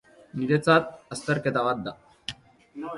[0.43, 1.97] Niretzat azterketa bat da.